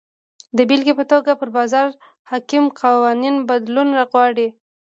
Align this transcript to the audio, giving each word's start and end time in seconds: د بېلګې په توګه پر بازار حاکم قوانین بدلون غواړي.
د 0.57 0.59
بېلګې 0.69 0.93
په 0.99 1.05
توګه 1.11 1.31
پر 1.39 1.49
بازار 1.57 1.87
حاکم 2.29 2.63
قوانین 2.81 3.35
بدلون 3.49 3.89
غواړي. 4.09 4.47